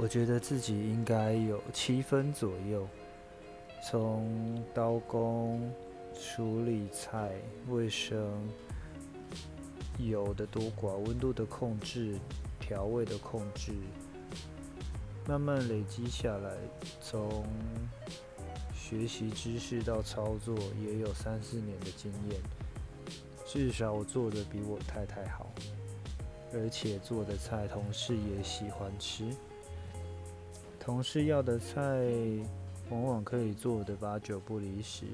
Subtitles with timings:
[0.00, 2.86] 我觉得自己应该有七分左右。
[3.84, 5.72] 从刀工、
[6.14, 7.32] 处理菜、
[7.68, 8.48] 卫生、
[9.98, 12.16] 油的多寡、温度的控制、
[12.60, 13.72] 调味的控制，
[15.26, 16.52] 慢慢累积下来，
[17.00, 17.44] 从
[18.72, 22.40] 学习知识到操作，也有三四年的经验。
[23.44, 25.52] 至少我做的比我太太好，
[26.52, 29.24] 而且做的菜同事也喜欢吃。
[30.88, 31.76] 同事要的菜。
[32.90, 35.04] 往往可以做的八九不离十，